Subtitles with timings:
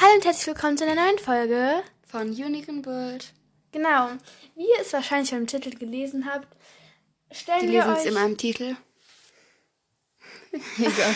[0.00, 1.82] Hallo und herzlich willkommen zu einer neuen Folge.
[2.06, 3.32] Von Unicorn World.
[3.72, 4.10] Genau,
[4.54, 6.46] wie ihr es wahrscheinlich schon im Titel gelesen habt,
[7.32, 8.76] stellen Die wir lesen euch es in meinem Titel.
[10.52, 11.14] Egal.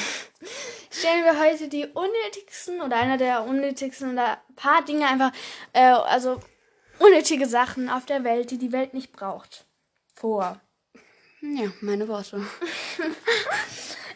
[0.90, 5.30] stellen wir heute die unnötigsten oder einer der unnötigsten oder ein paar Dinge einfach,
[5.74, 6.40] äh, also
[6.98, 9.64] unnötige Sachen auf der Welt, die die Welt nicht braucht,
[10.12, 10.60] vor.
[11.40, 12.44] Ja, meine Worte.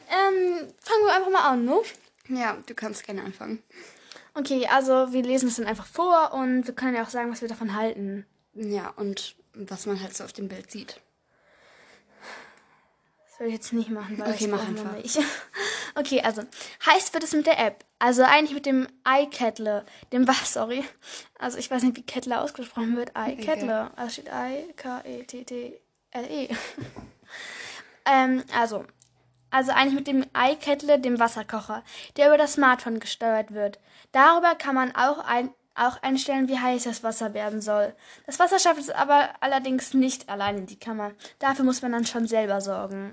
[0.08, 1.82] Ähm, fangen wir einfach mal an, ne?
[2.28, 3.62] Ja, du kannst gerne anfangen.
[4.38, 7.40] Okay, also wir lesen es dann einfach vor und wir können ja auch sagen, was
[7.40, 8.26] wir davon halten.
[8.54, 11.00] Ja, und was man halt so auf dem Bild sieht.
[13.30, 14.92] Das will ich jetzt nicht machen, weil Okay, das mach einfach.
[14.92, 15.18] nicht.
[15.98, 16.42] Okay, also
[16.84, 17.82] heißt wird es mit der App.
[17.98, 20.84] Also eigentlich mit dem iKettle, dem was, sorry.
[21.38, 23.12] Also ich weiß nicht, wie Kettle ausgesprochen wird.
[23.16, 23.90] iKettle.
[23.96, 25.80] Also steht I K E T T
[26.10, 26.48] L E.
[28.04, 28.84] ähm, also
[29.56, 31.82] also eigentlich mit dem iKettle, dem Wasserkocher,
[32.16, 33.78] der über das Smartphone gesteuert wird.
[34.12, 37.94] Darüber kann man auch ein auch einstellen, wie heiß das Wasser werden soll.
[38.24, 41.12] Das Wasser schafft es aber allerdings nicht allein in die Kammer.
[41.38, 43.12] Dafür muss man dann schon selber sorgen.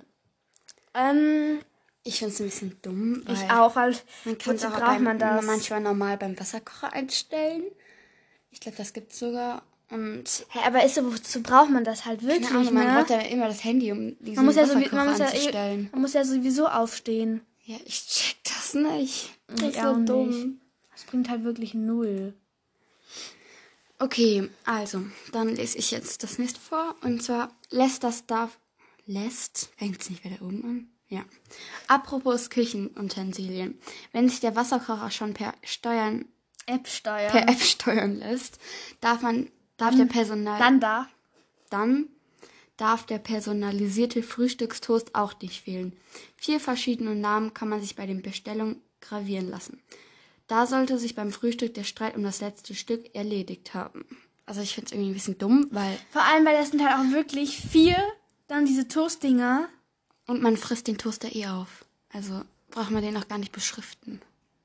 [0.93, 1.59] Ähm,
[2.03, 4.81] Ich finde es ein bisschen dumm, weil ich auch, weil man kann es auch braucht
[4.81, 5.45] beim, man das?
[5.45, 7.63] manchmal normal beim Wasserkocher einstellen.
[8.49, 9.63] Ich glaube, das gibt's sogar.
[9.93, 12.93] Und Hä, aber ist so, wozu braucht man das halt wirklich, keine Ahnung, man ne?
[12.93, 15.87] braucht ja immer das Handy, um diesen Man muss, ja sowieso, man, muss ja, eh-
[15.91, 17.41] man muss ja sowieso aufstehen.
[17.65, 19.29] Ja, ich check das nicht.
[19.47, 20.29] Das Ich ist so dumm.
[20.29, 20.61] nicht.
[20.91, 22.33] Das bringt halt wirklich null.
[23.99, 26.95] Okay, also, dann lese ich jetzt das nächste vor.
[27.01, 28.57] Und zwar lässt das darf.
[29.05, 29.69] Lässt?
[29.77, 30.87] Fängt es nicht wieder oben an?
[31.07, 31.23] Ja.
[31.87, 33.79] Apropos Küchenutensilien.
[34.11, 36.25] Wenn sich der Wasserkocher schon per Steuern,
[36.65, 37.31] App steuern.
[37.31, 38.57] per App steuern lässt,
[39.01, 41.07] darf man, darf der Personal, Dann da.
[41.69, 42.07] dann
[42.77, 45.93] darf der personalisierte Frühstückstoast auch nicht fehlen.
[46.37, 49.79] Vier verschiedene Namen kann man sich bei den Bestellungen gravieren lassen.
[50.47, 54.05] Da sollte sich beim Frühstück der Streit um das letzte Stück erledigt haben.
[54.45, 56.97] Also ich finde es irgendwie ein bisschen dumm, weil Vor allem, weil das sind halt
[56.99, 57.95] auch wirklich vier,
[58.47, 59.69] dann diese Toastdinger.
[60.27, 61.85] und man frisst den Toaster eh auf.
[62.11, 62.41] Also
[62.71, 64.21] braucht man den auch gar nicht beschriften.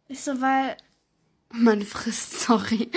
[0.08, 0.76] Ist so, weil,
[1.50, 2.91] Man frisst, sorry.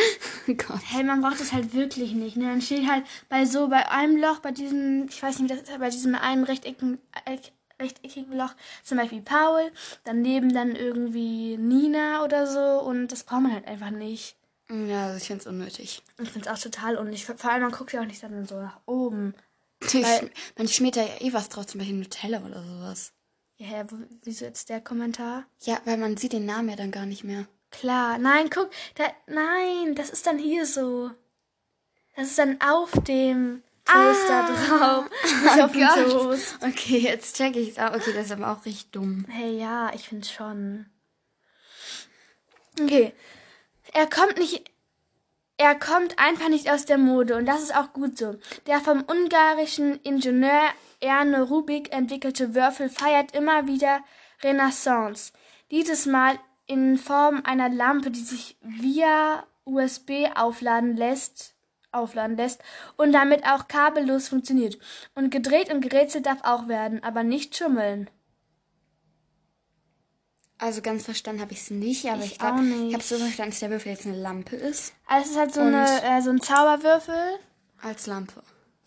[0.47, 0.81] Gott.
[0.85, 2.35] hey, man braucht das halt wirklich nicht.
[2.35, 2.45] Ne?
[2.45, 5.69] Dann steht halt bei so, bei einem Loch, bei diesem, ich weiß nicht, wie das
[5.69, 8.53] ist, bei diesem einen rechteckigen, eck- rechteckigen Loch,
[8.83, 9.71] zum Beispiel Paul,
[10.03, 14.35] daneben dann irgendwie Nina oder so und das braucht man halt einfach nicht.
[14.69, 16.01] Ja, also ich finde es unnötig.
[16.21, 17.25] Ich finde es auch total unnötig.
[17.25, 19.33] Vor allem, man guckt ja auch nicht dann so nach oben.
[19.81, 23.13] Weil- man schmiert da ja eh was drauf, zum Beispiel Nutella oder sowas.
[23.57, 23.85] Ja,
[24.23, 25.45] wieso jetzt der Kommentar?
[25.61, 27.45] Ja, weil man sieht den Namen ja dann gar nicht mehr.
[27.71, 31.11] Klar, nein, guck, da, nein, das ist dann hier so.
[32.15, 35.05] Das ist dann auf dem Toaster drauf,
[35.43, 35.95] nicht auf dem Ah.
[35.95, 36.57] Toast.
[36.61, 37.93] Okay, jetzt check ich's auch.
[37.93, 39.25] Okay, das ist aber auch richtig dumm.
[39.29, 40.85] Hey, ja, ich finde schon.
[42.79, 43.13] Okay,
[43.93, 44.69] er kommt nicht,
[45.57, 48.35] er kommt einfach nicht aus der Mode und das ist auch gut so.
[48.67, 54.01] Der vom ungarischen Ingenieur Erne Rubik entwickelte Würfel feiert immer wieder
[54.43, 55.33] Renaissance.
[55.71, 56.39] Dieses Mal
[56.71, 61.53] in Form einer Lampe, die sich via USB aufladen lässt,
[61.91, 62.61] aufladen lässt
[62.95, 64.79] und damit auch kabellos funktioniert.
[65.13, 68.09] Und gedreht und gerätselt darf auch werden, aber nicht schummeln.
[70.57, 72.87] Also ganz verstanden habe ich es nicht, aber Ich ich, glaub, auch nicht.
[72.87, 74.93] ich habe so verstanden, dass der Würfel jetzt eine Lampe ist.
[75.07, 77.39] Also es ist halt so, eine, äh, so ein Zauberwürfel.
[77.81, 78.43] Als Lampe.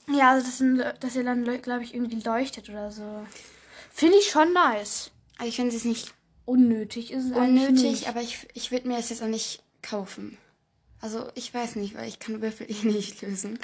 [0.08, 3.26] Ja, also das sind, dass er dann, glaube ich, irgendwie leuchtet oder so.
[3.92, 5.10] Finde ich schon nice.
[5.36, 6.14] Also ich finde es nicht
[6.47, 8.09] Unnötig ist es unnötig, nicht.
[8.09, 10.37] aber ich, ich würde mir das jetzt auch nicht kaufen.
[11.00, 13.59] Also ich weiß nicht, weil ich kann Würfel eh nicht lösen.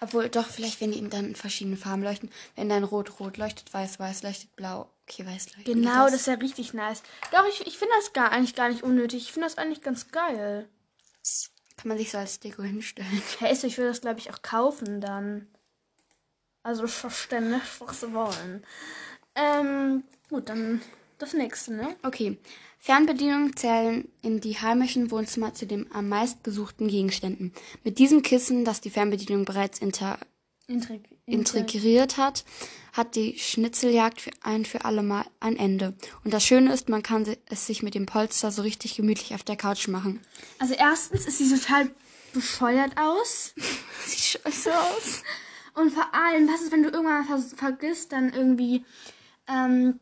[0.00, 2.30] Obwohl, doch, vielleicht, wenn die in dann verschiedene Farben leuchten.
[2.54, 4.88] Wenn dann rot, rot leuchtet, weiß, weiß leuchtet, blau.
[5.02, 5.64] Okay, weiß leuchtet.
[5.64, 7.02] Genau, geht das ist ja richtig nice.
[7.32, 9.24] Doch, ich, ich finde das gar, eigentlich gar nicht unnötig.
[9.24, 10.68] Ich finde das eigentlich ganz geil.
[11.76, 13.22] Kann man sich so als Deko hinstellen.
[13.38, 15.48] Hey, so, ich würde das, glaube ich, auch kaufen dann.
[16.62, 18.64] Also ich verstehe nicht, was sie wollen.
[19.34, 20.82] Ähm, gut, dann
[21.18, 21.96] das nächste, ne?
[22.02, 22.38] Okay.
[22.78, 27.52] Fernbedienungen zählen in die heimischen Wohnzimmer zu den am meistgesuchten Gegenständen.
[27.82, 30.18] Mit diesem Kissen, das die Fernbedienung bereits inter
[30.68, 32.44] Intrig integriert hat,
[32.92, 35.94] hat die Schnitzeljagd für ein für alle Mal ein Ende.
[36.24, 39.42] Und das Schöne ist, man kann es sich mit dem Polster so richtig gemütlich auf
[39.42, 40.20] der Couch machen.
[40.58, 41.90] Also erstens ist sie total
[42.34, 43.54] bescheuert aus.
[44.06, 45.22] Sieht scheiße aus.
[45.74, 48.84] Und vor allem, was ist, wenn du irgendwann ver vergisst, dann irgendwie,
[49.48, 50.00] ähm,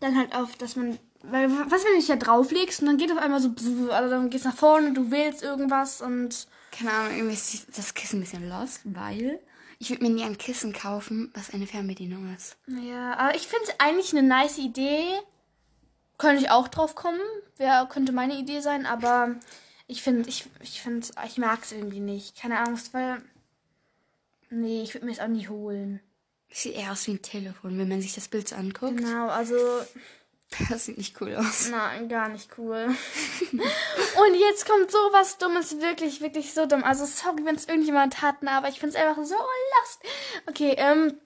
[0.00, 3.12] dann halt auf, dass man, weil, was, wenn du dich da drauflegst und dann geht
[3.12, 3.50] auf einmal so,
[3.90, 8.18] also dann geht's nach vorne, du wählst irgendwas und, Keine Ahnung, irgendwie ist das Kissen
[8.18, 9.40] ein bisschen lost, weil
[9.78, 12.56] ich würde mir nie ein Kissen kaufen, was eine Fernbedienung ist.
[12.66, 15.04] ja, aber ich finde es eigentlich eine nice Idee.
[16.18, 17.20] Könnte ich auch drauf kommen.
[17.58, 19.36] Wer könnte meine Idee sein, aber
[19.86, 22.36] ich finde, ich, ich finde, ich mag es irgendwie nicht.
[22.36, 23.22] Keine Angst, weil.
[24.50, 26.00] Nee, ich würde mir es auch nie holen.
[26.50, 28.98] Sieht eher aus wie ein Telefon, wenn man sich das Bild so anguckt.
[28.98, 29.56] Genau, also.
[30.70, 31.68] Das sieht nicht cool aus.
[31.68, 32.86] Nein, gar nicht cool.
[33.52, 36.84] Und jetzt kommt so was Dummes, wirklich, wirklich so dumm.
[36.84, 40.00] Also sorry, wenn es irgendjemand hat, ne, aber ich finde es einfach so lost.
[40.46, 41.20] Okay, ähm.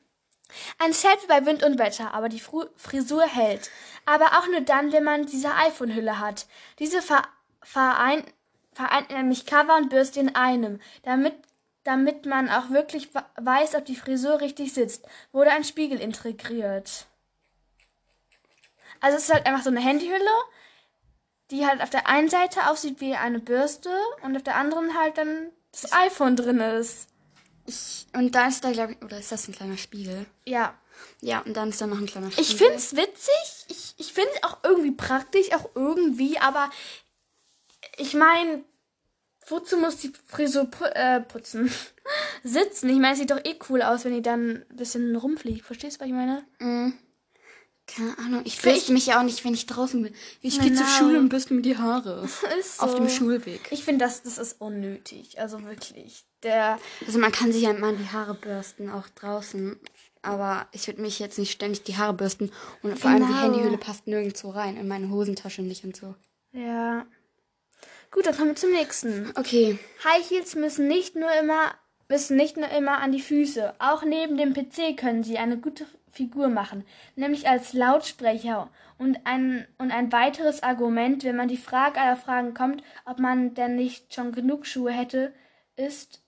[0.79, 3.71] Ein Selfie bei Wind und Wetter, aber die Fru Frisur hält.
[4.05, 6.47] Aber auch nur dann, wenn man diese iPhone-Hülle hat.
[6.79, 7.23] Diese ver
[7.63, 8.27] vereint,
[8.75, 11.35] vereint nämlich Cover und Bürste in einem, damit,
[11.85, 15.07] damit man auch wirklich weiß, ob die Frisur richtig sitzt.
[15.33, 17.07] Wurde ein Spiegel integriert.
[19.01, 20.31] Also es ist halt einfach so eine Handyhülle,
[21.51, 23.91] die halt auf der einen Seite aussieht wie eine Bürste
[24.23, 27.09] und auf der anderen halt dann das iPhone drin ist.
[27.67, 30.27] Ich, und da ist da, glaube ich, oder ist das ein kleiner Spiegel?
[30.45, 30.79] Ja.
[31.21, 32.45] Ja, und dann ist da noch ein kleiner Spiegel.
[32.45, 33.67] Ich finde es witzig.
[33.69, 36.71] Ich, ich finde es auch irgendwie praktisch, auch irgendwie, aber
[37.97, 38.65] ich meine,
[39.47, 41.71] wozu muss die Frisur pu äh, putzen?
[42.45, 42.89] Sitzen.
[42.91, 45.65] Ich meine, es sieht doch eh cool aus, wenn die dann ein bisschen rumfliegt.
[45.65, 46.45] Verstehst du, was ich meine?
[46.59, 46.95] Mhm.
[47.87, 50.15] Keine Ahnung, ich bürste mich ja auch nicht, wenn ich draußen bin.
[50.41, 50.99] Ich gehe zur Genau.
[50.99, 52.25] Schule und bürste mir die Haare.
[52.61, 52.97] Ist Auf so.
[52.99, 53.61] dem Schulweg.
[53.71, 55.41] Ich finde, das, das ist unnötig.
[55.41, 56.25] Also wirklich.
[56.45, 56.79] Der.
[57.07, 59.79] Also man kann sich ja mal die Haare bürsten, auch draußen.
[60.23, 62.53] Aber ich würde mich jetzt nicht ständig die Haare bürsten.
[62.83, 63.43] Und vor allem die Genau.
[63.43, 64.77] Handyhülle passt nirgendwo rein.
[64.77, 66.15] In meine Hosentasche nicht und so.
[66.53, 67.05] Ja.
[68.13, 69.33] Gut, dann kommen wir zum nächsten.
[69.37, 69.79] Okay.
[70.05, 71.73] High Heels müssen nicht nur immer
[72.13, 73.75] müssen nicht nur immer an die Füße.
[73.79, 76.85] Auch neben dem PC können sie eine gute Figur machen,
[77.17, 78.71] nämlich als Lautsprecher.
[78.99, 83.55] Und ein, und ein weiteres Argument, wenn man die Frage aller Fragen kommt, ob man
[83.55, 85.33] denn nicht schon genug Schuhe hätte,
[85.75, 86.23] ist,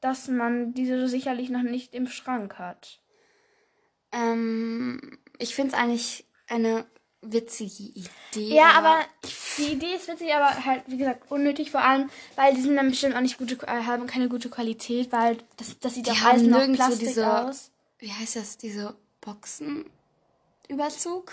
[0.00, 3.00] dass man diese sicherlich noch nicht im Schrank hat.
[4.12, 6.84] Ähm, ich finde es eigentlich eine
[7.22, 8.54] witzige Idee.
[8.54, 9.00] Ja, aber
[9.58, 12.88] die Idee ist witzig, aber halt, wie gesagt, unnötig vor allem, weil die sind dann
[12.90, 16.30] bestimmt auch nicht gute, äh, haben keine gute Qualität, weil das, das sieht Die haben
[16.30, 17.70] alles noch Plastik diese- aus.
[17.98, 18.56] Wie heißt das?
[18.56, 21.32] Diese Boxenüberzug?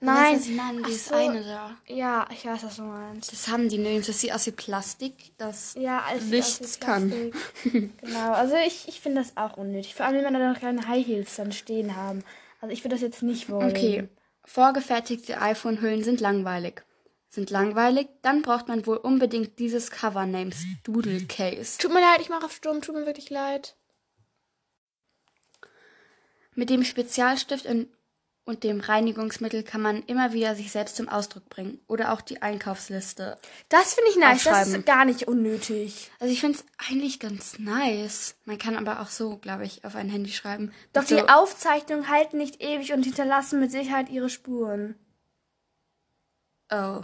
[0.00, 0.80] Nein, meine?
[0.82, 1.14] Ach Dieses so.
[1.14, 1.76] eine da.
[1.86, 3.30] ja, ich weiß, was du meinst.
[3.32, 4.08] Das haben die nirgends.
[4.08, 5.14] Das sieht aus wie Plastik.
[5.38, 7.30] Das Ja, Nichts kann.
[7.64, 9.94] Genau, also ich, ich finde das auch unnötig.
[9.94, 12.24] Vor allem, wenn man da noch keine High Heels dann stehen haben.
[12.60, 13.70] Also ich würde das jetzt nicht wollen.
[13.70, 14.08] Okay.
[14.44, 16.82] Vorgefertigte iPhone-Hüllen sind langweilig.
[17.28, 21.78] Sind langweilig, dann braucht man wohl unbedingt dieses Cover namens Doodle Case.
[21.78, 23.76] Tut mir leid, ich mache auf Sturm, tut mir wirklich leid.
[26.54, 27.88] Mit dem Spezialstift und,
[28.44, 31.80] und dem Reinigungsmittel kann man immer wieder sich selbst zum Ausdruck bringen.
[31.86, 33.38] Oder auch die Einkaufsliste.
[33.68, 36.10] Das finde ich nice, das ist gar nicht unnötig.
[36.18, 38.34] Also ich finde es eigentlich ganz nice.
[38.44, 40.72] Man kann aber auch so, glaube ich, auf ein Handy schreiben.
[40.92, 44.96] Doch so, die Aufzeichnungen halten nicht ewig und hinterlassen mit Sicherheit ihre Spuren.
[46.72, 47.02] Oh.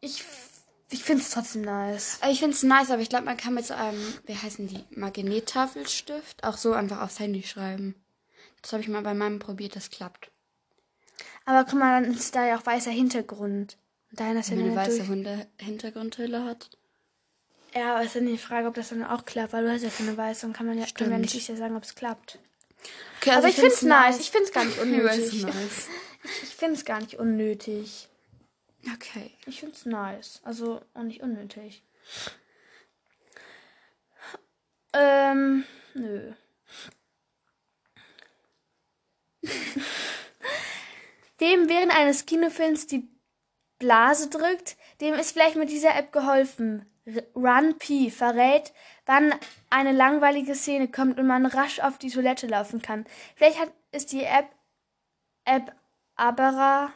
[0.00, 0.24] Ich,
[0.90, 2.16] ich finde es trotzdem nice.
[2.22, 4.68] Also Ich finde es nice, aber ich glaube, man kann mit so einem, wie heißen
[4.68, 7.94] die, Magnettafelstift auch so einfach aufs Handy schreiben.
[8.62, 10.30] Das habe ich mal bei meinem probiert, das klappt.
[11.44, 13.78] Aber guck mal, dann ist da ja auch weißer Hintergrund.
[14.10, 15.08] Und deiner ist ja Wenn man eine weiße durch.
[15.08, 16.70] Hunde-Hintergrundhülle hat.
[17.74, 19.90] Ja, aber ist dann die Frage, ob das dann auch klappt, weil du hast ja
[19.90, 21.42] keine weiße und kann man ja, kann man ja nicht Stimmt.
[21.44, 22.38] sicher sagen, ob es klappt.
[23.20, 24.20] Okay, Aber ich finde es Also find's nice.
[24.20, 25.42] Ich finde es gar nicht Ich unnötig.
[25.42, 25.88] nice.
[26.42, 28.08] Ich finde es gar nicht unnötig.
[28.94, 29.30] Okay.
[29.46, 30.40] Ich finde es nice.
[30.44, 31.82] Also auch nicht unnötig.
[34.92, 36.32] Ähm, nö.
[41.40, 43.08] Dem während eines Kinofilms die
[43.78, 46.86] Blase drückt, dem ist vielleicht mit dieser App geholfen.
[47.34, 48.72] Run P verrät,
[49.06, 49.34] wann
[49.70, 53.06] eine langweilige Szene kommt und man rasch auf die Toilette laufen kann.
[53.34, 54.48] Vielleicht hat, ist die App
[55.44, 55.74] App
[56.16, 56.92] Abera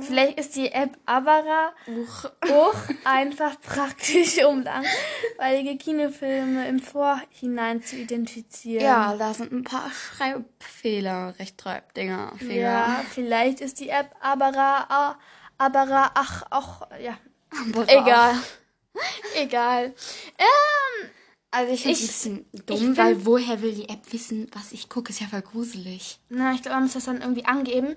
[0.00, 2.24] Vielleicht ist die App Avara Uch.
[2.50, 8.84] auch einfach praktisch, um langweilige Kinofilme im Vorhinein zu identifizieren.
[8.84, 12.34] Ja, da sind ein paar Schreibfehler, Rechtschreibdinger.
[12.48, 15.18] Ja, vielleicht ist die App Avara,
[15.58, 17.16] Avara, ach, auch, ja,
[17.72, 18.34] Aber egal.
[19.34, 19.94] egal.
[20.38, 21.08] Ähm,
[21.50, 24.72] Also ich finde es ein bisschen dumm, find- weil woher will die App wissen, was
[24.72, 25.10] ich gucke?
[25.10, 26.20] Ist ja voll gruselig.
[26.28, 27.96] na, ich glaube, man muss das dann irgendwie angeben.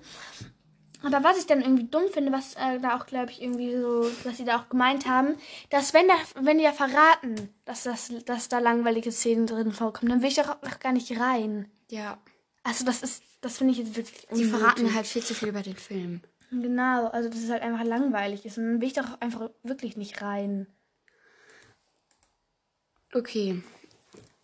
[1.01, 4.09] Aber was ich dann irgendwie dumm finde, was äh, da auch, glaube ich, irgendwie so,
[4.23, 5.35] dass sie da auch gemeint haben,
[5.69, 10.09] dass wenn da, wenn die ja verraten, dass das, dass da langweilige Szenen drin vorkommen,
[10.09, 11.69] dann will ich doch auch gar nicht rein.
[11.89, 12.17] Ja.
[12.63, 14.51] Also das ist, das finde ich jetzt wirklich Die unnötig.
[14.51, 16.21] verraten halt viel zu viel über den Film.
[16.51, 18.57] Genau, also dass es halt einfach langweilig ist.
[18.57, 20.67] Und dann will ich doch einfach wirklich nicht rein.
[23.13, 23.63] Okay.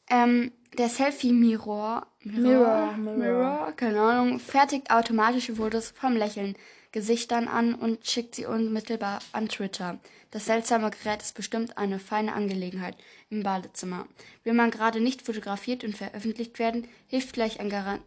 [0.09, 3.72] Ähm, Der Selfie-Mirror, Mirror, Mirror, Mirror.
[3.77, 6.55] keine Ahnung, fertigt automatische Fotos vom Lächeln,
[6.91, 10.00] Gesichtern an und schickt sie unmittelbar an Twitter.
[10.32, 12.98] Das seltsame Gerät ist bestimmt eine feine Angelegenheit
[13.29, 14.05] im Badezimmer.
[14.44, 18.00] Will man gerade nicht fotografiert und veröffentlicht werden, hilft gleich ein Garan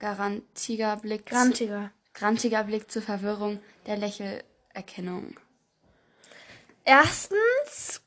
[0.00, 1.90] garantiger Blick zu- Grantiger.
[2.12, 5.36] grantiger Blick zur Verwirrung der Lächelerkennung.
[6.84, 8.02] Erstens,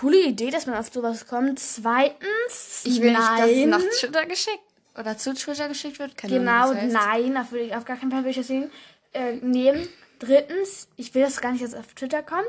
[0.00, 1.58] coole Idee, dass man auf sowas kommt.
[1.58, 3.20] Zweitens, Ich will nein.
[3.20, 4.62] nicht, dass es nach Twitter geschickt
[4.98, 6.16] oder zu Twitter geschickt wird.
[6.16, 6.92] Keine Genau, Ahnung, das heißt.
[6.92, 8.70] nein, auf, auf gar keinen Fall will ich das sehen,
[9.12, 9.88] äh, nehmen.
[10.18, 12.48] Drittens, ich will das gar nicht, dass es auf Twitter kommt.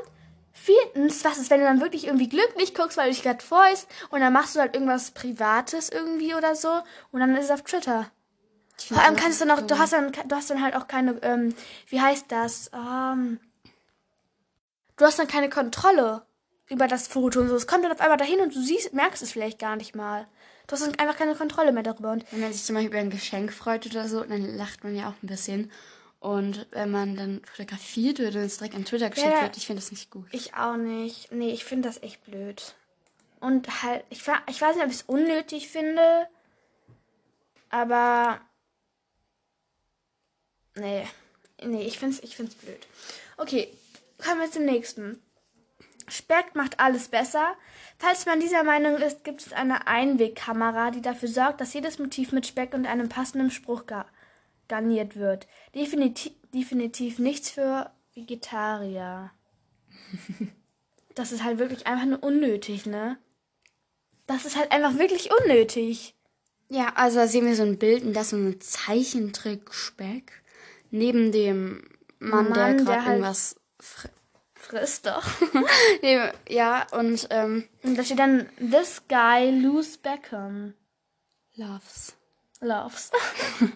[0.52, 3.88] Viertens, was ist, wenn du dann wirklich irgendwie glücklich guckst, weil du dich gerade freust
[4.10, 6.70] und dann machst du halt irgendwas Privates irgendwie oder so
[7.10, 8.10] und dann ist es auf Twitter.
[8.88, 11.54] Vor allem kannst du noch, du hast dann, du hast dann halt auch keine, ähm,
[11.88, 12.70] wie heißt das?
[12.72, 13.40] Ähm,
[14.96, 16.22] du hast dann keine Kontrolle
[16.74, 17.56] über das Foto und so.
[17.56, 20.26] Es kommt dann auf einmal dahin und du siehst, merkst es vielleicht gar nicht mal.
[20.66, 22.12] Du hast dann einfach keine Kontrolle mehr darüber.
[22.12, 24.94] Und Wenn man sich zum Beispiel über ein Geschenk freut oder so, dann lacht man
[24.96, 25.70] ja auch ein bisschen.
[26.20, 29.42] Und wenn man dann fotografiert wird und es direkt an Twitter geschickt Ja.
[29.42, 30.26] wird, ich finde das nicht gut.
[30.32, 31.30] ich auch nicht.
[31.32, 32.74] Nee, ich finde das echt blöd.
[33.40, 36.26] Und halt, ich, ich weiß nicht, ob ich es unnötig finde,
[37.68, 38.40] aber.
[40.76, 41.06] Nee.
[41.62, 42.86] Nee, ich finde es ich find's blöd.
[43.36, 43.68] Okay,
[44.24, 45.22] kommen wir zum nächsten.
[46.08, 47.54] Speck macht alles besser.
[47.98, 52.32] Falls man dieser Meinung ist, gibt es eine Einwegkamera, die dafür sorgt, dass jedes Motiv
[52.32, 54.06] mit Speck und einem passenden Spruch ga
[54.68, 55.46] garniert wird.
[55.74, 59.30] Definitiv, definitiv nichts für Vegetarier.
[61.14, 63.18] Das ist halt wirklich einfach nur unnötig, ne?
[64.26, 66.14] Das ist halt einfach wirklich unnötig.
[66.68, 70.42] Ja, also da sehen wir so ein Bild und das ist so ein Zeichentrick-Speck.
[70.90, 71.84] Neben dem
[72.18, 73.56] Mann, der Mann, der gerade halt- irgendwas.
[73.80, 74.08] fr-
[74.68, 75.24] Friss doch.
[76.02, 80.74] Nee, ja, und ähm, Und da steht dann, this guy Loose Beckham
[81.56, 82.14] Loves.
[82.60, 83.10] loves.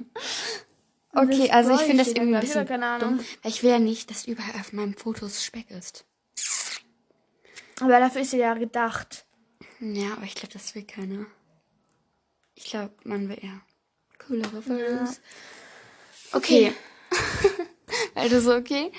[1.11, 3.17] Okay, also ich finde das irgendwie ein bisschen Ahnung.
[3.17, 6.05] dumm, weil ich will ja nicht, dass überall auf meinen Fotos Speck ist.
[7.81, 9.25] Aber dafür ist sie ja gedacht.
[9.81, 11.27] Ja, aber ich glaube, das will keiner.
[12.55, 13.61] Ich glaube, man will eher
[14.27, 15.21] coolere Fotos.
[16.33, 16.73] Okay.
[18.15, 18.93] also so, okay.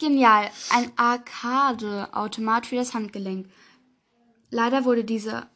[0.00, 0.50] Genial.
[0.70, 3.48] Ein Arcade-Automat für das Handgelenk.
[4.50, 5.46] Leider wurde diese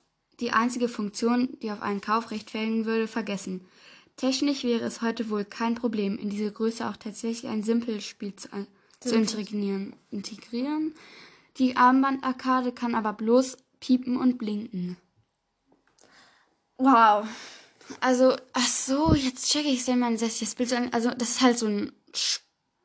[0.40, 3.66] die einzige Funktion, die auf einen Kauf rechtfertigen würde, vergessen.
[4.16, 8.34] Technisch wäre es heute wohl kein Problem, in diese Größe auch tatsächlich ein simples Spiel
[8.36, 8.48] zu,
[9.00, 9.96] zu integrieren.
[10.10, 10.94] integrieren.
[11.56, 14.96] Die Armband-Arkade kann aber bloß piepen und blinken.
[16.76, 17.26] Wow.
[18.00, 20.72] Also, ach so, jetzt checke ich wenn man sich das Bild.
[20.92, 21.92] Also, das ist halt so ein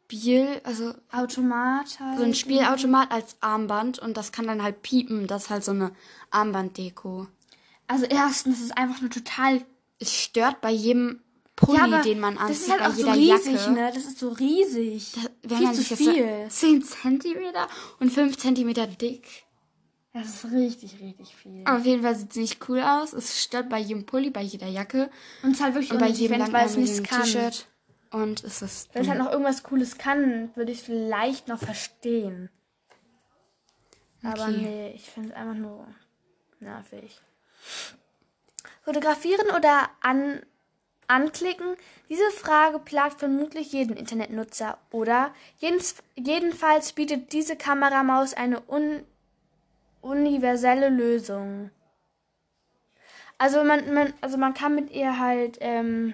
[0.10, 2.18] Spiel, also Automat halt.
[2.18, 5.28] so ein Spielautomat als Armband und das kann dann halt piepen.
[5.28, 5.92] Das ist halt so eine
[6.32, 7.28] Armbanddeko.
[7.88, 9.62] Also erstens, das ist einfach nur total.
[10.00, 11.22] Es stört bei jedem
[11.56, 13.72] Pulli, den man anzieht, Das ist halt bei auch so jeder riesig, Jacke.
[13.72, 13.92] ne?
[13.94, 15.12] Das ist so riesig.
[15.44, 16.44] Wenn viel zu das viel.
[16.50, 17.68] So 10 Zentimeter
[18.00, 19.28] und 5 Zentimeter dick.
[20.12, 21.64] Das ist richtig, richtig viel.
[21.68, 23.14] Auf jeden Fall sieht es nicht cool aus.
[23.14, 25.12] Es stört bei jedem Pulli, bei jeder Jacke
[25.44, 27.24] Und es ist halt wirklich und bei jedem wenn es, weil es nichts kann.
[27.24, 27.68] T-Shirt.
[28.12, 28.94] Und es ist.
[28.94, 32.50] Wenn es halt noch irgendwas Cooles kann, würde ich es vielleicht noch verstehen.
[34.24, 34.62] Aber Okay.
[34.62, 35.88] nee, ich finde es einfach nur
[36.60, 37.22] nervig.
[38.84, 40.42] Fotografieren oder an,
[41.08, 41.76] anklicken?
[42.10, 45.34] Diese Frage plagt vermutlich jeden Internetnutzer, oder?
[45.58, 49.04] Jedens, jedenfalls bietet diese Kameramaus eine un,
[50.02, 51.72] universelle Lösung.
[53.38, 56.14] Also man, man, also man kann mit ihr halt ähm,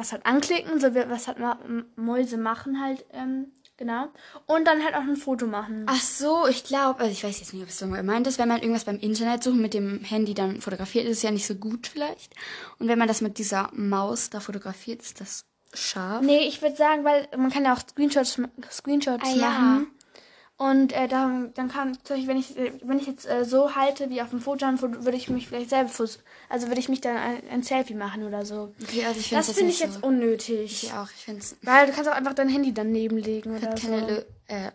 [0.00, 1.38] was halt anklicken, so wie, was halt
[1.96, 4.08] Mäuse machen halt, ähm, genau.
[4.46, 5.86] Und dann halt auch ein Foto machen.
[5.86, 8.48] Ach so, ich glaube, also ich weiß jetzt nicht, ob es so gemeint ist, wenn
[8.48, 11.54] man irgendwas beim Internet sucht mit dem Handy dann fotografiert, ist es ja nicht so
[11.54, 12.34] gut vielleicht.
[12.78, 16.22] Und wenn man das mit dieser Maus da fotografiert, ist das scharf.
[16.22, 18.40] Nee, ich würde sagen, weil man kann ja auch Screenshots,
[18.70, 19.80] Screenshots Ah, ja.
[20.60, 24.20] Und äh, dann, dann kann, wenn ich, äh, wenn ich jetzt äh, so halte wie
[24.20, 25.90] auf dem Foto, würde ich mich vielleicht selber,
[26.50, 28.74] also würde ich mich dann ein, ein Selfie machen oder so.
[28.82, 30.06] Okay, also ich finde Das finde ich nicht jetzt so.
[30.06, 30.84] unnötig.
[30.84, 33.74] Ich auch, ich finde es Weil du kannst auch einfach dein Handy daneben legen oder
[33.74, 34.06] keine, so.
[34.06, 34.70] Lö äh,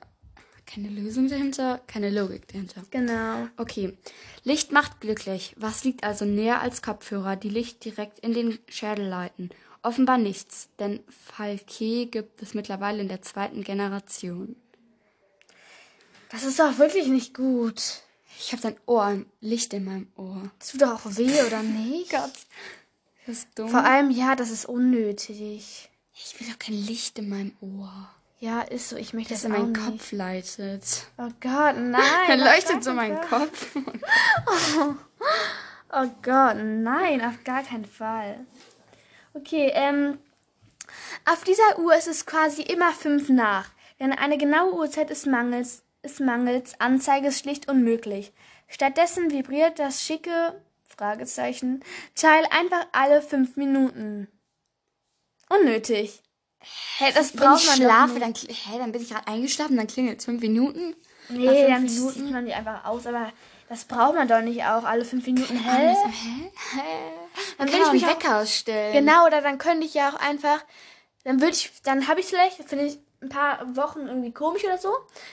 [0.66, 2.82] keine Lösung dahinter, keine Logik dahinter.
[2.90, 3.48] Genau.
[3.58, 3.96] Okay.
[4.44, 5.54] Licht macht glücklich.
[5.56, 9.52] Was liegt also näher als Kopfhörer, die Licht direkt in den Schädel leiten?
[9.84, 14.56] Offenbar nichts, denn Falke gibt es mittlerweile in der zweiten Generation.
[16.36, 17.82] Das ist doch wirklich nicht gut.
[18.38, 20.52] Ich habe dein Ohr, ein Licht in meinem Ohr.
[20.60, 22.12] Das tut doch auch weh, oder nicht?
[22.12, 22.34] Gott.
[23.26, 23.70] Das ist dumm.
[23.70, 25.90] Vor allem, ja, das ist unnötig.
[26.14, 28.10] ich will doch kein Licht in meinem Ohr.
[28.42, 28.98] Ja, ist so.
[28.98, 29.74] Ich möchte Das das, in meinen.
[29.74, 31.08] Kopf leitet.
[31.18, 32.02] Oh Gott, nein.
[32.28, 33.48] Dann auf leuchtet so keinen mein Fall.
[33.48, 33.76] Kopf.
[35.98, 38.46] Oh Gott, nein, auf gar keinen Fall.
[39.34, 40.18] Okay, ähm,
[41.24, 43.70] auf dieser Uhr ist es quasi immer fünf nach.
[44.02, 48.34] Denn eine genaue Uhrzeit ist mangels, ist mangels Anzeige ist schlicht unmöglich.
[48.68, 51.84] Stattdessen vibriert das schicke Fragezeichen
[52.16, 54.28] Teil einfach alle fünf Minuten.
[55.50, 56.22] Unnötig.
[56.98, 60.20] Hä, das Wenn braucht man schlafe, dann, hä, dann bin ich gerade eingeschlafen, dann klingelt
[60.20, 60.96] es fünf Minuten.
[61.30, 62.14] Nee, fünf dann Minuten?
[62.14, 63.32] sieht man die einfach aus, aber
[63.70, 65.58] das braucht man doch nicht auch alle fünf Minuten.
[65.58, 65.94] Hä?
[65.94, 66.52] Hä?
[66.76, 66.82] Hä?
[67.58, 68.94] Dann kann ich ich mich mich Wecker ausstellen.
[68.94, 70.64] Genau, oder dann könnte ich ja auch einfach,
[71.24, 74.78] dann würde ich, dann habe ich vielleicht, finde ich, ein paar Wochen irgendwie komisch oder
[74.78, 74.90] so.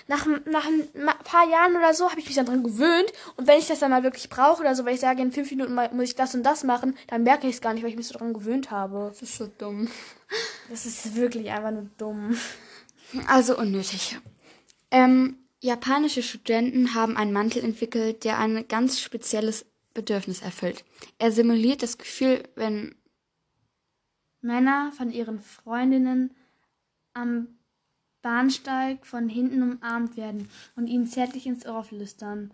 [0.09, 0.89] Nach, nach ein
[1.25, 3.13] paar Jahren oder so habe ich mich dann dran gewöhnt.
[3.37, 5.51] Und wenn ich das dann mal wirklich brauche oder so, weil ich sage, in fünf
[5.51, 7.91] Minuten mal- muss ich das und das machen, dann merke ich es gar nicht, weil
[7.91, 9.07] ich mich so dran gewöhnt habe.
[9.09, 9.89] Das ist so dumm.
[10.71, 12.37] Das ist wirklich einfach nur dumm.
[13.29, 14.19] Also unnötig.
[14.91, 20.85] Ähm, japanische Studenten haben einen Mantel entwickelt, der ein ganz spezielles Bedürfnis erfüllt.
[21.19, 22.95] Er simuliert das Gefühl, wenn
[24.41, 26.35] Männer von ihren Freundinnen
[27.15, 27.59] am
[28.23, 32.53] Bahnsteig von hinten umarmt werden und ihnen zärtlich ins Ohr flüstern.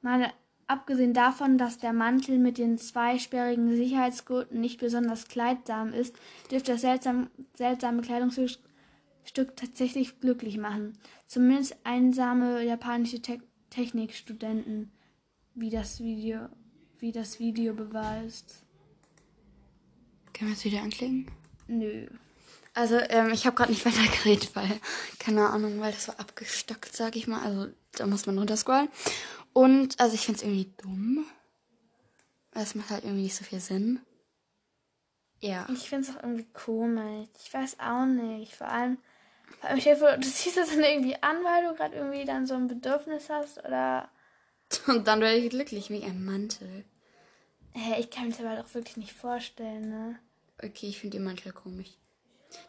[0.00, 0.32] Mal
[0.66, 6.16] abgesehen davon, dass der Mantel mit den zweisperrigen Sicherheitsgurten nicht besonders kleidsam ist,
[6.50, 8.58] dürfte das seltsam, seltsame Kleidungsstück
[9.24, 10.98] Stück tatsächlich glücklich machen.
[11.26, 14.92] Zumindest einsame japanische Te Technikstudenten,
[15.54, 16.48] wie das Video,
[17.00, 18.64] wie das Video beweist.
[20.32, 21.26] Können wir es wieder anklicken?
[21.66, 22.06] Nö.
[22.74, 24.80] Also, ähm, ich habe gerade nicht weiter geredet, weil,
[25.18, 27.42] keine Ahnung, weil das war abgestockt, sag ich mal.
[27.42, 28.88] Also, da muss man runterscrollen.
[29.52, 31.24] Und, also, ich finde es irgendwie dumm.
[32.50, 34.00] Es macht halt irgendwie nicht so viel Sinn.
[35.40, 35.66] Ja.
[35.72, 37.28] Ich finde es auch irgendwie komisch.
[37.44, 38.54] Ich weiß auch nicht.
[38.54, 38.98] Vor allem,
[39.60, 42.46] vor allem stell vor, du ziehst das dann irgendwie an, weil du gerade irgendwie dann
[42.46, 44.08] so ein Bedürfnis hast oder.
[44.86, 46.84] Und dann werde ich glücklich wie ein Mantel.
[47.74, 50.18] Hä, ich kann mir das aber doch wirklich nicht vorstellen, ne?
[50.62, 51.90] Okay, ich finde den Mantel komisch.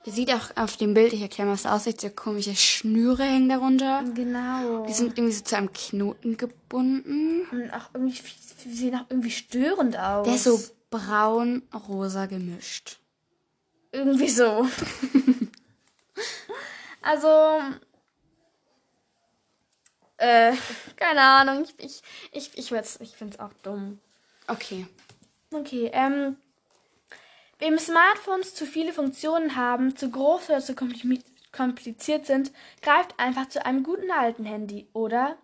[0.05, 3.49] Der sieht auch auf dem Bild, ich erkläre mal, was aussieht, so komische Schnüre hängen
[3.49, 4.03] darunter.
[4.13, 4.85] Genau.
[4.85, 7.47] Die sind irgendwie so zu einem Knoten gebunden.
[7.51, 8.21] Und auch irgendwie,
[8.63, 10.25] die sehen auch irgendwie störend aus.
[10.25, 10.59] Der ist so
[10.91, 12.99] braun-rosa gemischt.
[13.91, 14.67] Irgendwie so.
[17.01, 17.61] also.
[20.17, 20.53] Äh,
[20.95, 21.65] keine Ahnung.
[21.77, 23.99] Ich, ich, ich, ich, ich finde es auch dumm.
[24.47, 24.85] Okay.
[25.51, 26.37] Okay, ähm.
[27.59, 33.47] Wem Smartphones zu viele Funktionen haben, zu groß oder zu kompli- kompliziert sind, greift einfach
[33.47, 34.89] zu einem guten alten Handy.
[34.93, 35.37] Oder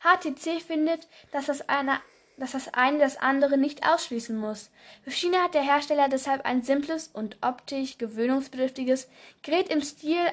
[0.00, 2.00] HTC findet, dass das eine,
[2.38, 4.70] dass das eine das andere nicht ausschließen muss.
[5.02, 9.08] Für China hat der Hersteller deshalb ein simples und optisch gewöhnungsbedürftiges
[9.42, 10.24] Gerät im Stil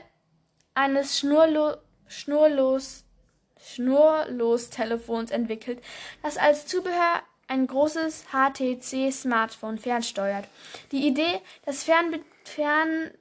[0.74, 1.76] eines Schnurlo
[2.08, 3.04] Schnurlos
[3.60, 5.82] Schnurlos-Telefons entwickelt,
[6.21, 10.48] das als Zubehör ein großes HTC-Smartphone fernsteuert.
[10.92, 13.12] Die Idee, das Fernbe Fern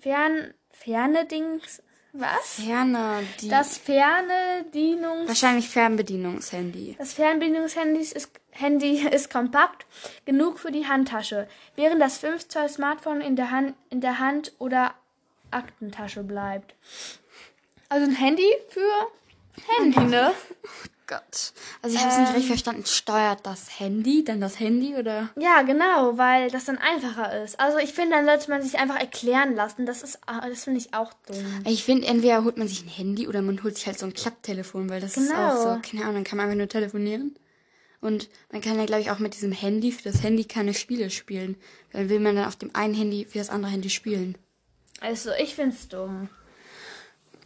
[0.00, 2.60] Fern Ferne Dings was?
[2.64, 3.24] Ferne.
[3.48, 6.96] Das ferne Dienungs wahrscheinlich Fernbedienungshandy.
[6.98, 9.86] das Fernbedienungshandy ist, Handy ist kompakt
[10.24, 14.52] genug für die Handtasche, während das 5 Zoll Smartphone in der, Hand, in der Hand
[14.58, 14.94] oder
[15.52, 16.74] Aktentasche bleibt.
[17.88, 19.06] Also ein Handy für
[19.78, 20.32] Handy, ne?
[21.10, 21.52] Gott.
[21.82, 22.86] Also ich habe es nicht richtig verstanden.
[22.86, 25.28] Steuert das Handy dann das Handy oder?
[25.36, 27.58] Ja, genau, weil das dann einfacher ist.
[27.58, 29.86] Also ich finde, dann sollte man sich einfach erklären lassen.
[29.86, 31.44] Das ist, das finde ich auch dumm.
[31.66, 34.14] Ich finde, entweder holt man sich ein Handy oder man holt sich halt so ein
[34.14, 35.48] Klapptelefon, weil das ist Genau.
[35.48, 37.36] auch so, keine Ahnung, dann kann man einfach nur telefonieren.
[38.00, 41.10] Und man kann ja, glaube ich, auch mit diesem Handy für das Handy keine Spiele
[41.10, 41.56] spielen.
[41.92, 44.38] Dann will man dann auf dem einen Handy für das andere Handy spielen.
[45.00, 46.28] Also ich finde es dumm.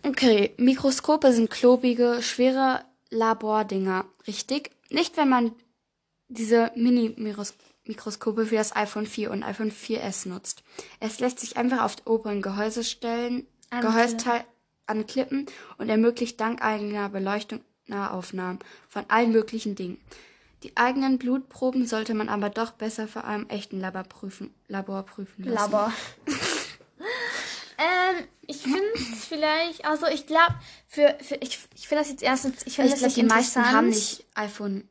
[0.07, 4.71] Okay, Mikroskope sind klobige, schwere Labordinger, richtig?
[4.91, 5.53] Nicht, wenn man
[6.29, 10.63] diese Mini-Mikroskope für das iPhone 4 und iPhone 4S nutzt.
[11.01, 13.95] Es lässt sich einfach auf die oberen Gehäusestellen, Anklippen.
[13.95, 14.45] Gehäusteil
[14.87, 15.47] anklippen
[15.79, 19.99] und ermöglicht dank eigener Beleuchtung Nahaufnahmen von allen möglichen Dingen.
[20.63, 25.45] Die eigenen Blutproben sollte man aber doch besser vor einem echten Labor prüfen, Labor prüfen
[25.45, 25.73] lassen.
[25.73, 25.93] Labber.
[28.49, 30.55] Ich finde es vielleicht, also ich glaube,
[30.87, 33.35] für, für ich, ich finde das jetzt erstens, ich finde Ich das glaube, nicht die
[33.35, 34.89] meisten haben nicht iPhone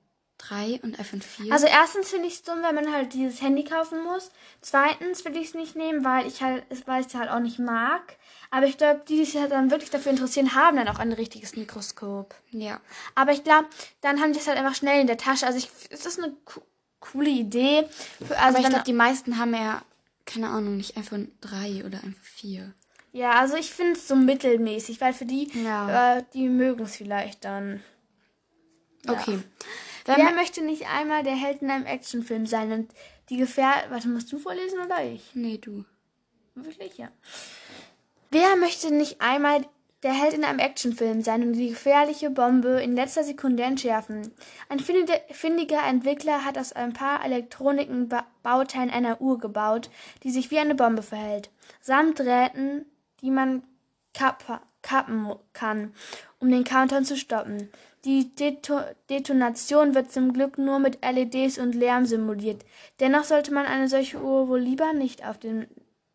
[0.50, 1.52] 3 und iPhone 4.
[1.52, 4.32] Also erstens finde ich es dumm, wenn man halt dieses Handy kaufen muss.
[4.62, 7.60] Zweitens will ich es nicht nehmen, weil ich halt, weil ich es halt auch nicht
[7.60, 8.18] mag.
[8.52, 11.14] Aber ich glaube, die, die sich halt dann wirklich dafür interessieren, haben dann auch ein
[11.14, 12.36] richtiges Mikroskop.
[12.52, 12.80] ja.
[13.16, 13.68] Aber ich glaube,
[14.02, 15.48] dann haben die es halt einfach schnell in der Tasche.
[15.48, 16.62] Also ich, ist eine co
[17.00, 17.86] coole Idee.
[18.26, 19.82] Für, also Aber ich glaube, die meisten haben ja,
[20.26, 22.74] keine Ahnung, nicht iPhone 3 oder iPhone 4.
[23.14, 26.18] ja, also ich finde es so mittelmäßig, weil für die, Ja.
[26.18, 27.82] äh, die mögen es vielleicht dann.
[29.08, 29.40] Okay.
[30.06, 32.92] Wer, Wer möchte nicht einmal der Held in einem Actionfilm sein und
[33.30, 33.76] die Gefahr.
[33.90, 35.32] Warte, musst du vorlesen oder ich?
[35.34, 35.86] Nee, du.
[36.56, 37.10] Wirklich, ja.
[38.32, 39.66] Wer möchte nicht einmal
[40.04, 44.34] der Held in einem Actionfilm sein und die gefährliche Bombe in letzter Sekunde entschärfen?
[44.68, 49.90] Ein findiger Entwickler hat aus ein paar Elektronikenbauteilen einer Uhr gebaut,
[50.24, 51.50] die sich wie eine Bombe verhält,
[51.80, 52.86] samt Drähten,
[53.24, 53.64] die man
[54.14, 55.96] kappen kann,
[56.40, 57.70] um den Countdown zu stoppen.
[58.06, 62.66] Die Deto Detonation wird zum Glück nur mit LEDs und Lärm simuliert.
[63.00, 65.68] Dennoch sollte man eine solche Uhr wohl lieber nicht auf den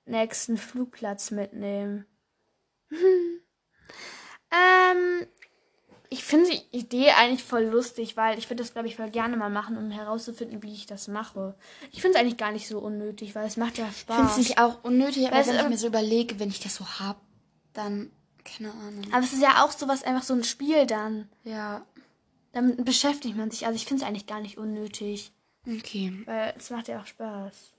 [0.05, 2.05] nächsten Flugplatz mitnehmen.
[2.91, 3.41] ähm,
[6.11, 9.37] ich finde die Idee eigentlich voll lustig, weil ich würde das, glaube ich, voll gerne
[9.37, 11.55] mal machen, um herauszufinden, wie ich das mache.
[11.93, 13.97] Ich finde es eigentlich gar nicht so unnötig, weil es macht ja Spaß.
[13.99, 16.77] Ich finde es nicht auch unnötig, aber wenn ich mir so überlege, wenn ich das
[16.77, 17.21] so habe,
[17.75, 18.11] dann
[18.45, 19.05] keine Ahnung.
[19.13, 21.29] Aber es ist ja auch sowas, einfach so ein Spiel dann.
[21.45, 21.85] Ja.
[22.53, 23.67] Damit beschäftigt man sich.
[23.67, 25.33] Also ich finde es eigentlich gar nicht unnötig.
[25.67, 26.23] Okay.
[26.25, 27.73] Weil es macht ja auch Spaß.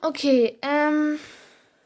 [0.00, 1.18] Okay, ähm.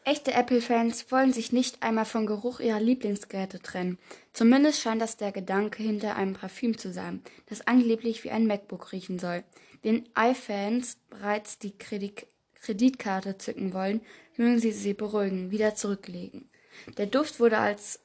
[0.08, 3.98] Echte Apple-Fans wollen sich nicht einmal vom Geruch ihrer Lieblingsgeräte trennen.
[4.32, 8.92] Zumindest scheint das der Gedanke hinter einem Parfüm zu sein, das angeblich wie ein MacBook
[8.92, 9.44] riechen soll.
[9.84, 14.00] Den iFans bereits die Kredit Kreditkarte zücken wollen,
[14.38, 16.48] mögen sie sie beruhigen, wieder zurücklegen.
[16.96, 18.00] Der Duft wurde als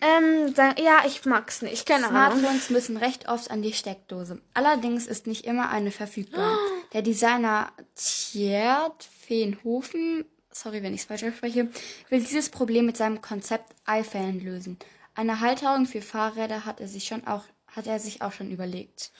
[0.00, 1.86] Ähm, dann, ja, ich mag's nicht.
[1.86, 4.40] Keine Smartphones müssen recht oft an die Steckdose.
[4.54, 6.56] Allerdings ist nicht immer eine verfügbar.
[6.92, 10.24] Der Designer Tjerd Feenhofen,
[10.60, 11.68] sorry, wenn ich es falsch spreche,
[12.08, 14.78] will dieses Problem mit seinem Konzept iFan lösen.
[15.14, 19.10] Eine Halterung für Fahrräder hat er sich schon auch, hat er sich auch schon überlegt.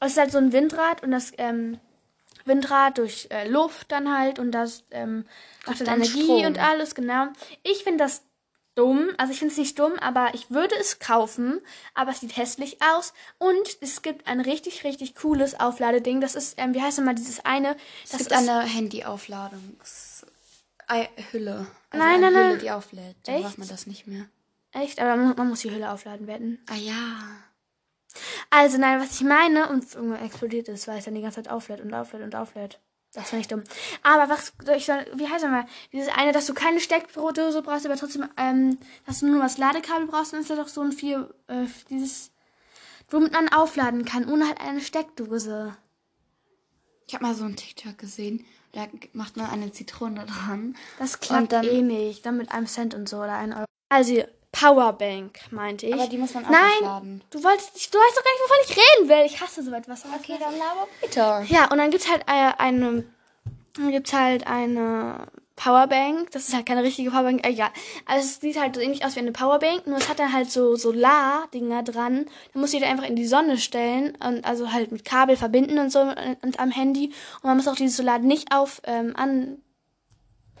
[0.00, 1.78] Es ist halt so ein Windrad und das, ähm,
[2.44, 5.26] Windrad durch äh, Luft dann halt und das ähm,
[5.66, 6.46] macht dann Energie Strom.
[6.46, 7.26] und alles, genau.
[7.62, 8.22] Ich finde das
[8.76, 9.10] dumm.
[9.16, 11.60] Also ich finde es nicht dumm, aber ich würde es kaufen.
[11.94, 13.12] Aber es sieht hässlich aus.
[13.38, 16.20] Und es gibt ein richtig, richtig cooles Aufladeding.
[16.20, 17.74] Das ist, ähm, wie heißt nochmal dieses eine?
[18.04, 18.60] Das es gibt ist eine
[20.88, 21.66] Handyaufladungshülle.
[21.90, 22.58] Also nein, nein, Hülle, nein.
[22.58, 23.16] die auflädt.
[23.24, 23.44] Dann Echt?
[23.44, 24.26] braucht man das nicht mehr.
[24.72, 25.00] Echt?
[25.00, 26.58] Aber man, man muss die Hülle aufladen werden.
[26.68, 27.18] Ah ja.
[28.50, 31.50] Also nein, was ich meine, und irgendwann explodiert es, weil es dann die ganze Zeit
[31.50, 32.80] auflädt und auflädt und auflädt.
[33.12, 33.64] Das fand ich dumm.
[34.02, 35.64] Aber was soll ich sagen, wie heißt das mal?
[35.92, 40.06] Dieses eine, dass du keine Steckdose brauchst, aber trotzdem, ähm, dass du nur was Ladekabel
[40.06, 42.30] brauchst, dann ist das doch so ein vier, äh, dieses,
[43.08, 45.76] womit man aufladen kann, ohne halt eine Steckdose.
[47.06, 48.44] Ich habe mal so einen TikTok gesehen,
[48.76, 50.76] da macht man eine Zitrone dran.
[50.98, 53.64] Das klappt dann, eh nicht, dann mit einem Cent und so oder ein Euro.
[53.88, 55.94] Also, Powerbank, meinte ich.
[55.94, 57.24] Aber die muss man auch Nein, aufladen.
[57.30, 59.26] du wolltest, du weißt doch gar nicht, wovon ich reden will.
[59.26, 60.04] Ich hasse so etwas.
[60.04, 61.44] Okay, dann laber bitte.
[61.52, 63.04] Ja, und dann gibt's halt äh, eine,
[63.74, 66.30] dann gibt's halt eine Powerbank.
[66.30, 67.70] Das ist halt keine richtige Powerbank, egal.
[68.04, 70.50] Also es sieht halt so ähnlich aus wie eine Powerbank, nur es hat dann halt
[70.50, 72.26] so Solar-Dinger dran.
[72.52, 75.78] Dann musst du die einfach in die Sonne stellen und also halt mit Kabel verbinden
[75.78, 77.06] und so und, und am Handy.
[77.36, 79.58] Und man muss auch dieses Solar nicht auf, ähm, an,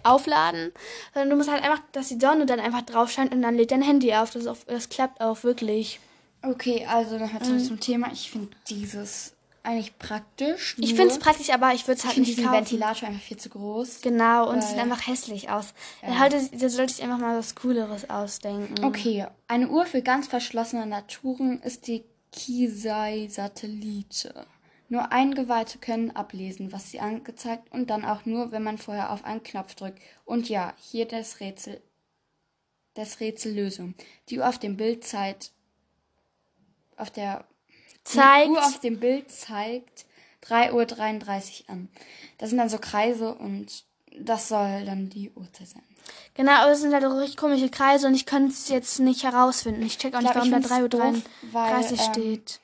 [0.02, 0.72] aufladen,
[1.12, 3.72] sondern du musst halt einfach, dass die Sonne dann einfach drauf scheint und dann lädt
[3.72, 4.30] dein Handy auf.
[4.30, 6.00] Das, auf, das klappt auch wirklich.
[6.42, 7.44] Okay, also nochmal Mhm.
[7.44, 8.10] zurück zum Thema.
[8.12, 9.34] Ich finde dieses
[9.66, 10.76] eigentlich praktisch.
[10.78, 12.52] Ich finde es praktisch, aber ich würde es Ich halt finde nicht kaufen.
[12.52, 14.00] Ventilator einfach viel zu groß.
[14.02, 15.74] Genau, und es sieht einfach hässlich aus.
[16.02, 18.84] Da, halt, da sollte ich einfach mal was Cooleres ausdenken.
[18.84, 24.46] Okay, eine Uhr für ganz verschlossene Naturen ist die Kisei-Satellite.
[24.88, 29.24] Nur Eingeweihte können ablesen, was sie angezeigt und dann auch nur, wenn man vorher auf
[29.24, 30.00] einen Knopf drückt.
[30.24, 31.80] Und ja, hier das Rätsel,
[32.94, 33.94] das Rätsellösung.
[34.28, 35.50] Die Uhr auf dem Bild zeigt,
[36.96, 37.44] auf der
[38.06, 38.46] Zeigt.
[38.46, 40.06] Die Uhr auf dem Bild zeigt
[40.48, 41.88] 3.33 Uhr an.
[42.38, 43.84] Das sind dann so Kreise und
[44.18, 45.82] das soll dann die Uhrzeit sein.
[46.34, 49.24] Genau, aber es sind halt auch richtig komische Kreise und ich könnte es jetzt nicht
[49.24, 49.82] herausfinden.
[49.82, 52.60] Ich check auch nicht, warum da find's 3.33 Uhr ähm, steht.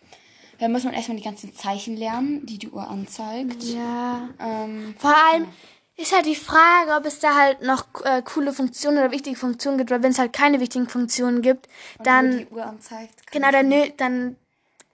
[0.59, 3.63] Da muss man erstmal die ganzen Zeichen lernen, die die Uhr anzeigt.
[3.65, 4.29] Ja.
[4.39, 5.49] Ähm, Vor allem
[5.97, 9.79] ist halt die Frage, ob es da halt noch äh, coole Funktionen oder wichtige Funktionen
[9.79, 13.31] gibt, weil wenn es halt keine wichtigen Funktionen gibt, nur dann, die Uhr anzeigt.
[13.31, 14.37] genau, dann, dann,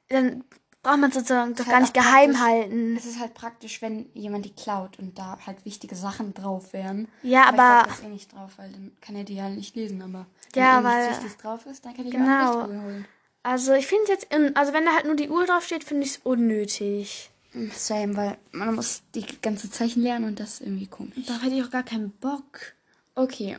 [0.09, 0.45] dann
[0.83, 2.97] braucht man sozusagen doch halt gar nicht geheim halten.
[2.97, 7.09] Es ist halt praktisch, wenn jemand die klaut und da halt wichtige Sachen drauf wären.
[7.23, 7.63] Ja, aber.
[7.63, 10.01] aber- Ich glaub, das eh nicht drauf, weil dann kann er die ja nicht lesen,
[10.03, 10.27] aber.
[10.55, 12.63] Wenn Ja, eh weil- nichts Wichtiges drauf ist, dann kann ich Genau.
[12.63, 13.05] auch nicht holen.
[13.43, 16.05] Also ich finde jetzt, in, also wenn da halt nur die Uhr drauf steht, finde
[16.05, 17.31] ich es unnötig.
[17.75, 21.15] Same, weil man muss die ganze Zeichen lernen und das ist irgendwie komisch.
[21.27, 22.75] Da hätte ich auch gar keinen Bock.
[23.15, 23.57] Okay.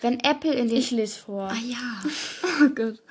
[0.00, 0.76] Wenn Apple in den.
[0.76, 1.48] Ich lese vor.
[1.50, 2.02] ah ja.
[2.62, 3.02] Oh Gott.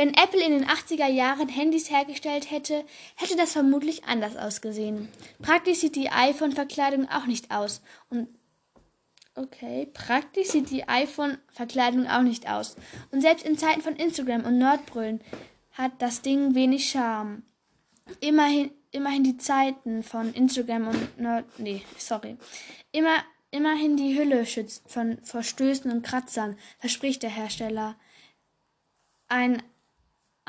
[0.00, 2.86] Wenn Apple in den 80er Jahren Handys hergestellt hätte,
[3.16, 5.10] hätte das vermutlich anders ausgesehen.
[5.42, 7.82] Praktisch sieht die iPhone-Verkleidung auch nicht aus.
[8.08, 8.26] Und
[9.34, 12.76] okay, praktisch sieht die iPhone-Verkleidung auch nicht aus.
[13.10, 15.20] Und selbst in Zeiten von Instagram und Nerdbrüllen
[15.72, 17.42] hat das Ding wenig Charme.
[18.20, 22.38] Immerhin, immerhin die Zeiten von Instagram und Nerd, nee, sorry.
[22.90, 27.96] Immer, immerhin die Hülle schützt von Verstößen und Kratzern, verspricht der Hersteller.
[29.28, 29.62] Ein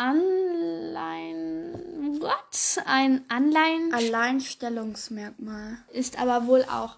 [0.01, 2.21] Anleihen.
[2.21, 2.83] What?
[2.85, 5.77] Ein Anleihen Alleinstellungsmerkmal.
[5.93, 6.97] ist aber wohl auch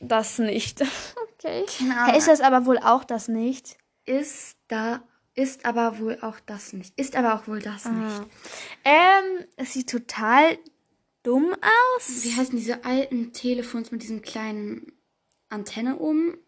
[0.00, 0.82] das nicht.
[1.44, 1.64] Okay.
[1.90, 2.14] Ahnung.
[2.16, 3.76] Ist das aber wohl auch das nicht?
[4.04, 5.02] Ist da.
[5.34, 6.96] Ist aber wohl auch das nicht.
[6.98, 7.90] Ist aber auch wohl das Ah.
[7.90, 8.22] nicht.
[8.84, 10.56] Ähm, es sieht total
[11.24, 11.52] dumm
[11.96, 12.22] aus.
[12.24, 14.92] Wie heißen diese alten Telefons mit diesem kleinen
[15.48, 16.38] Antenne oben?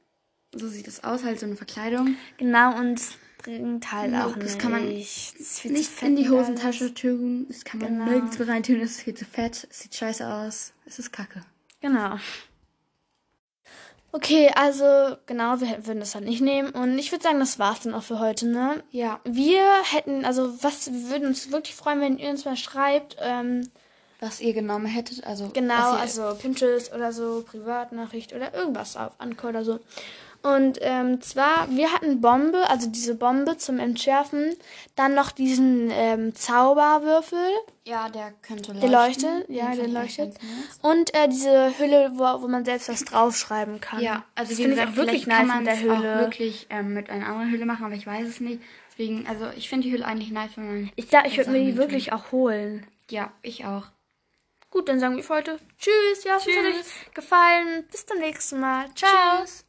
[0.55, 2.17] So sieht das aus, halt so eine Verkleidung.
[2.37, 3.01] Genau, und
[3.45, 4.59] bringt halt Nope, auch das nichts.
[4.59, 7.47] kann man Nicht in die Hosentasche tun.
[7.49, 8.05] Das kann man Genau.
[8.11, 8.81] nirgends reintun.
[8.81, 9.67] Das ist viel zu fett.
[9.71, 10.73] Es sieht scheiße aus.
[10.87, 11.43] Es ist kacke.
[11.81, 12.17] Genau.
[14.13, 16.71] Okay, also genau, wir würden das halt nicht nehmen.
[16.71, 18.83] Und ich würde sagen, das war's dann auch für heute, ne?
[18.93, 19.21] Ja.
[19.25, 23.17] Wir hätten, also was, wir würden uns wirklich freuen, wenn ihr uns mal schreibt.
[23.21, 23.69] Ähm,
[24.21, 25.25] Was ihr genommen hättet.
[25.25, 29.81] Also, genau, also Pinterest oder so, Privatnachricht oder irgendwas auf Anchor oder so.
[30.45, 34.55] Und ähm, zwar, wir hatten Bombe, also diese Bombe zum Entschärfen.
[34.95, 37.49] Dann noch diesen ähm, Zauberwürfel.
[37.85, 38.81] Ja, der könnte leuchten.
[38.83, 40.35] Der leuchtet, ja, der leuchtet.
[40.35, 40.79] nice.
[40.83, 44.03] Und äh, diese Hülle, wo, wo man selbst was draufschreiben kann.
[44.03, 46.15] Ja, also das wie finde ich auch wirklich vielleicht kann nice man es Hülle.
[46.15, 48.61] auch wirklich ähm, mit einer anderen Hülle machen, aber ich weiß es nicht.
[48.91, 50.91] Deswegen, also ich finde die Hülle eigentlich nice, wenn man.
[50.95, 52.87] Ich glaube, ich würde mir die wirklich auch holen.
[53.11, 53.85] Ja, ich auch.
[54.69, 56.25] Gut, dann sagen wir für heute Tschüss.
[56.25, 57.87] Ja, es hat euch gefallen.
[57.91, 58.95] Bis zum nächsten Mal.
[58.95, 59.41] Ciao.
[59.41, 59.64] Tschüss.